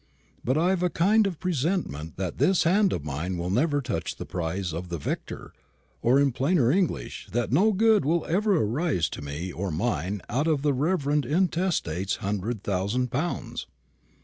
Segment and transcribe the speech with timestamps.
[0.43, 4.25] But I've a kind of presentiment that this hand of mine will never touch the
[4.25, 5.53] prize of the victor;
[6.01, 10.47] or, in plainer English, that no good will ever arise to me or mine out
[10.47, 13.67] of the reverend intestate's hundred thousand pounds."